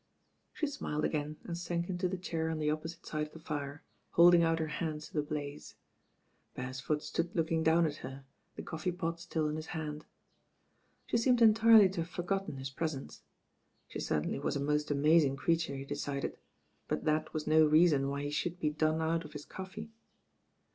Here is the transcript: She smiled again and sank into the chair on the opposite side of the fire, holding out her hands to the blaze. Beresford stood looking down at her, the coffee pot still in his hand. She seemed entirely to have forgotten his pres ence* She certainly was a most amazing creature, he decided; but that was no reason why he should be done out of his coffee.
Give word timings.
She 0.51 0.65
smiled 0.65 1.05
again 1.05 1.37
and 1.43 1.55
sank 1.55 1.87
into 1.87 2.07
the 2.09 2.17
chair 2.17 2.49
on 2.49 2.57
the 2.57 2.71
opposite 2.71 3.05
side 3.05 3.27
of 3.27 3.33
the 3.33 3.39
fire, 3.39 3.83
holding 4.13 4.41
out 4.41 4.57
her 4.57 4.65
hands 4.81 5.05
to 5.05 5.13
the 5.13 5.21
blaze. 5.21 5.75
Beresford 6.55 7.03
stood 7.03 7.35
looking 7.35 7.61
down 7.61 7.85
at 7.85 7.97
her, 7.97 8.25
the 8.55 8.63
coffee 8.63 8.91
pot 8.91 9.19
still 9.19 9.47
in 9.47 9.57
his 9.57 9.67
hand. 9.77 10.05
She 11.05 11.17
seemed 11.17 11.39
entirely 11.39 11.87
to 11.89 12.01
have 12.01 12.09
forgotten 12.09 12.57
his 12.57 12.71
pres 12.71 12.95
ence* 12.95 13.21
She 13.89 13.99
certainly 13.99 14.39
was 14.39 14.55
a 14.55 14.59
most 14.59 14.89
amazing 14.89 15.35
creature, 15.35 15.75
he 15.75 15.85
decided; 15.85 16.35
but 16.87 17.03
that 17.05 17.31
was 17.31 17.45
no 17.45 17.63
reason 17.67 18.09
why 18.09 18.23
he 18.23 18.31
should 18.31 18.59
be 18.59 18.71
done 18.71 19.01
out 19.03 19.23
of 19.23 19.33
his 19.33 19.45
coffee. 19.45 19.91